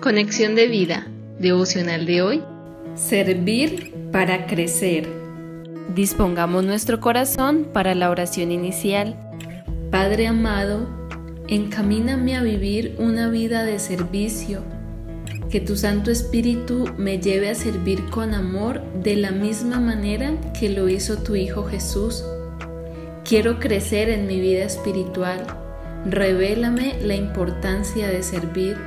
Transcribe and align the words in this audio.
Conexión 0.00 0.54
de 0.54 0.66
vida, 0.66 1.06
devocional 1.38 2.06
de 2.06 2.22
hoy. 2.22 2.42
Servir 2.94 3.92
para 4.10 4.46
crecer. 4.46 5.06
Dispongamos 5.94 6.64
nuestro 6.64 7.00
corazón 7.00 7.68
para 7.70 7.94
la 7.94 8.08
oración 8.08 8.50
inicial. 8.50 9.14
Padre 9.90 10.26
amado, 10.26 10.88
encamíname 11.48 12.34
a 12.34 12.42
vivir 12.42 12.96
una 12.98 13.28
vida 13.28 13.64
de 13.64 13.78
servicio. 13.78 14.62
Que 15.50 15.60
tu 15.60 15.76
Santo 15.76 16.10
Espíritu 16.10 16.88
me 16.96 17.18
lleve 17.18 17.50
a 17.50 17.54
servir 17.54 18.06
con 18.06 18.32
amor 18.32 18.80
de 19.02 19.16
la 19.16 19.32
misma 19.32 19.80
manera 19.80 20.32
que 20.58 20.70
lo 20.70 20.88
hizo 20.88 21.22
tu 21.22 21.36
Hijo 21.36 21.64
Jesús. 21.64 22.24
Quiero 23.22 23.58
crecer 23.60 24.08
en 24.08 24.26
mi 24.26 24.40
vida 24.40 24.64
espiritual. 24.64 25.46
Revélame 26.06 26.94
la 27.02 27.16
importancia 27.16 28.08
de 28.08 28.22
servir 28.22 28.78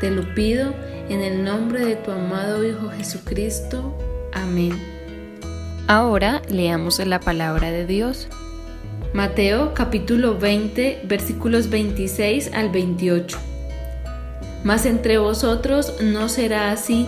te 0.00 0.10
lo 0.10 0.34
pido 0.34 0.74
en 1.10 1.20
el 1.20 1.44
nombre 1.44 1.84
de 1.84 1.94
tu 1.94 2.10
amado 2.10 2.64
Hijo 2.64 2.88
Jesucristo. 2.88 3.96
Amén. 4.32 4.72
Ahora 5.86 6.40
leamos 6.48 7.04
la 7.04 7.20
palabra 7.20 7.70
de 7.70 7.86
Dios. 7.86 8.28
Mateo 9.12 9.74
capítulo 9.74 10.38
20 10.38 11.02
versículos 11.04 11.68
26 11.68 12.52
al 12.54 12.70
28. 12.70 13.38
Mas 14.64 14.86
entre 14.86 15.18
vosotros 15.18 15.94
no 16.00 16.28
será 16.28 16.72
así, 16.72 17.06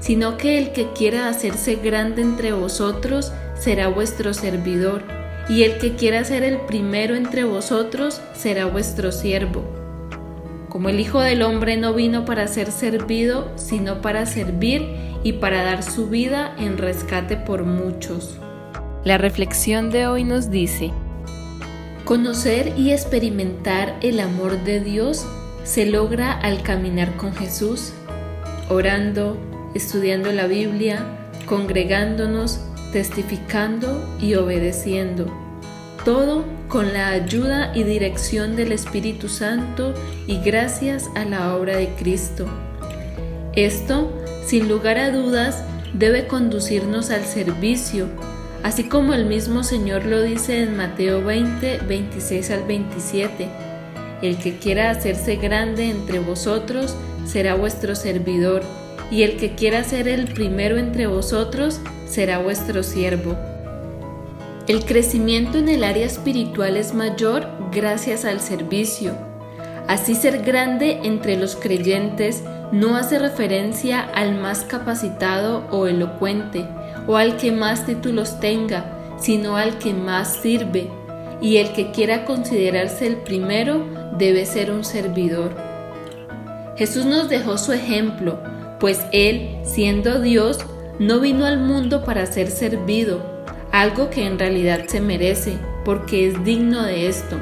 sino 0.00 0.36
que 0.36 0.58
el 0.58 0.72
que 0.72 0.92
quiera 0.92 1.28
hacerse 1.28 1.76
grande 1.76 2.22
entre 2.22 2.52
vosotros 2.52 3.32
será 3.54 3.88
vuestro 3.88 4.34
servidor, 4.34 5.02
y 5.48 5.62
el 5.62 5.78
que 5.78 5.94
quiera 5.94 6.24
ser 6.24 6.42
el 6.42 6.58
primero 6.62 7.14
entre 7.14 7.44
vosotros 7.44 8.20
será 8.34 8.66
vuestro 8.66 9.12
siervo 9.12 9.81
como 10.72 10.88
el 10.88 11.00
Hijo 11.00 11.20
del 11.20 11.42
Hombre 11.42 11.76
no 11.76 11.92
vino 11.92 12.24
para 12.24 12.48
ser 12.48 12.72
servido, 12.72 13.52
sino 13.56 14.00
para 14.00 14.24
servir 14.24 14.88
y 15.22 15.34
para 15.34 15.62
dar 15.64 15.82
su 15.82 16.08
vida 16.08 16.56
en 16.58 16.78
rescate 16.78 17.36
por 17.36 17.64
muchos. 17.64 18.38
La 19.04 19.18
reflexión 19.18 19.90
de 19.90 20.06
hoy 20.06 20.24
nos 20.24 20.50
dice, 20.50 20.90
Conocer 22.06 22.72
y 22.78 22.92
experimentar 22.92 23.98
el 24.00 24.18
amor 24.18 24.64
de 24.64 24.80
Dios 24.80 25.26
se 25.62 25.84
logra 25.84 26.32
al 26.32 26.62
caminar 26.62 27.18
con 27.18 27.34
Jesús, 27.34 27.92
orando, 28.70 29.36
estudiando 29.74 30.32
la 30.32 30.46
Biblia, 30.46 31.04
congregándonos, 31.44 32.60
testificando 32.94 34.02
y 34.22 34.36
obedeciendo 34.36 35.41
todo 36.04 36.44
con 36.68 36.92
la 36.92 37.08
ayuda 37.08 37.72
y 37.74 37.84
dirección 37.84 38.56
del 38.56 38.72
Espíritu 38.72 39.28
Santo 39.28 39.94
y 40.26 40.38
gracias 40.40 41.10
a 41.14 41.24
la 41.24 41.54
obra 41.54 41.76
de 41.76 41.88
Cristo. 41.98 42.46
Esto, 43.54 44.10
sin 44.46 44.68
lugar 44.68 44.98
a 44.98 45.10
dudas, 45.10 45.62
debe 45.92 46.26
conducirnos 46.26 47.10
al 47.10 47.24
servicio, 47.24 48.08
así 48.62 48.84
como 48.84 49.14
el 49.14 49.26
mismo 49.26 49.62
Señor 49.62 50.06
lo 50.06 50.22
dice 50.22 50.62
en 50.62 50.76
Mateo 50.76 51.22
20, 51.22 51.78
26 51.86 52.50
al 52.50 52.64
27. 52.64 53.48
El 54.22 54.38
que 54.38 54.56
quiera 54.56 54.90
hacerse 54.90 55.36
grande 55.36 55.90
entre 55.90 56.20
vosotros 56.20 56.96
será 57.26 57.54
vuestro 57.54 57.94
servidor, 57.94 58.62
y 59.10 59.24
el 59.24 59.36
que 59.36 59.54
quiera 59.54 59.84
ser 59.84 60.08
el 60.08 60.32
primero 60.32 60.78
entre 60.78 61.06
vosotros 61.06 61.80
será 62.06 62.38
vuestro 62.38 62.82
siervo. 62.82 63.51
El 64.68 64.84
crecimiento 64.84 65.58
en 65.58 65.68
el 65.68 65.82
área 65.82 66.06
espiritual 66.06 66.76
es 66.76 66.94
mayor 66.94 67.48
gracias 67.72 68.24
al 68.24 68.40
servicio. 68.40 69.12
Así 69.88 70.14
ser 70.14 70.42
grande 70.42 71.00
entre 71.02 71.36
los 71.36 71.56
creyentes 71.56 72.44
no 72.70 72.96
hace 72.96 73.18
referencia 73.18 74.00
al 74.00 74.38
más 74.40 74.60
capacitado 74.60 75.66
o 75.72 75.88
elocuente, 75.88 76.64
o 77.08 77.16
al 77.16 77.38
que 77.38 77.50
más 77.50 77.86
títulos 77.86 78.38
tenga, 78.38 79.16
sino 79.18 79.56
al 79.56 79.78
que 79.78 79.94
más 79.94 80.36
sirve, 80.36 80.88
y 81.40 81.56
el 81.56 81.72
que 81.72 81.90
quiera 81.90 82.24
considerarse 82.24 83.08
el 83.08 83.16
primero 83.16 83.84
debe 84.16 84.46
ser 84.46 84.70
un 84.70 84.84
servidor. 84.84 85.56
Jesús 86.76 87.04
nos 87.04 87.28
dejó 87.28 87.58
su 87.58 87.72
ejemplo, 87.72 88.38
pues 88.78 89.00
Él, 89.10 89.58
siendo 89.64 90.20
Dios, 90.20 90.58
no 91.00 91.18
vino 91.18 91.46
al 91.46 91.58
mundo 91.58 92.04
para 92.04 92.26
ser 92.26 92.48
servido, 92.48 93.31
algo 93.72 94.10
que 94.10 94.26
en 94.26 94.38
realidad 94.38 94.86
se 94.86 95.00
merece, 95.00 95.58
porque 95.84 96.28
es 96.28 96.44
digno 96.44 96.82
de 96.82 97.08
esto, 97.08 97.38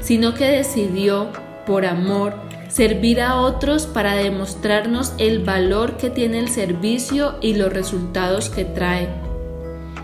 sino 0.00 0.34
que 0.34 0.46
decidió, 0.46 1.28
por 1.66 1.86
amor, 1.86 2.34
servir 2.68 3.20
a 3.20 3.40
otros 3.40 3.86
para 3.86 4.16
demostrarnos 4.16 5.12
el 5.18 5.44
valor 5.44 5.96
que 5.96 6.10
tiene 6.10 6.40
el 6.40 6.48
servicio 6.48 7.36
y 7.40 7.54
los 7.54 7.72
resultados 7.72 8.48
que 8.50 8.64
trae. 8.64 9.08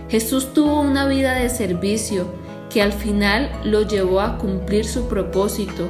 Jesús 0.09 0.53
tuvo 0.53 0.79
una 0.79 1.07
vida 1.07 1.33
de 1.33 1.49
servicio 1.49 2.27
que 2.69 2.81
al 2.81 2.93
final 2.93 3.51
lo 3.63 3.81
llevó 3.81 4.21
a 4.21 4.37
cumplir 4.37 4.85
su 4.85 5.07
propósito, 5.07 5.89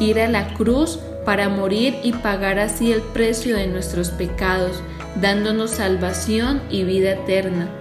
ir 0.00 0.20
a 0.20 0.28
la 0.28 0.52
cruz 0.54 0.98
para 1.24 1.48
morir 1.48 1.96
y 2.02 2.12
pagar 2.12 2.58
así 2.58 2.92
el 2.92 3.00
precio 3.00 3.56
de 3.56 3.66
nuestros 3.66 4.10
pecados, 4.10 4.82
dándonos 5.20 5.70
salvación 5.72 6.62
y 6.70 6.84
vida 6.84 7.12
eterna. 7.12 7.77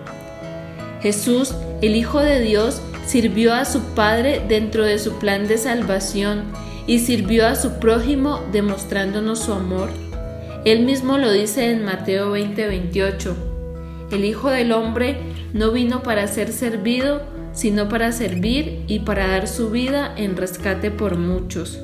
Jesús, 1.02 1.54
el 1.82 1.96
Hijo 1.96 2.20
de 2.20 2.42
Dios, 2.42 2.82
sirvió 3.06 3.54
a 3.54 3.66
su 3.66 3.82
Padre 3.96 4.42
dentro 4.48 4.84
de 4.84 5.00
su 5.00 5.18
plan 5.20 5.48
de 5.48 5.58
salvación 5.58 6.44
y 6.88 7.00
sirvió 7.00 7.48
a 7.48 7.56
su 7.56 7.80
prójimo 7.80 8.42
demostrándonos 8.52 9.40
su 9.40 9.54
amor. 9.54 9.90
Él 10.66 10.84
mismo 10.84 11.18
lo 11.18 11.32
dice 11.32 11.72
en 11.72 11.86
Mateo 11.86 12.32
20:28. 12.32 13.36
El 14.12 14.26
Hijo 14.26 14.50
del 14.50 14.72
Hombre 14.72 15.18
no 15.54 15.72
vino 15.72 16.04
para 16.04 16.28
ser 16.28 16.52
servido, 16.52 17.22
sino 17.54 17.90
para 17.90 18.12
servir 18.12 18.84
y 18.88 19.00
para 19.00 19.28
dar 19.28 19.48
su 19.48 19.70
vida 19.70 20.14
en 20.18 20.36
rescate 20.38 20.92
por 20.92 21.18
muchos. 21.18 21.80